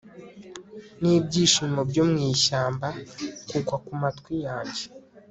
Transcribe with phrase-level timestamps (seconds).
[1.01, 2.87] nibyishimo byo mwishyamba,
[3.49, 4.83] kugwa kumatwi yanjye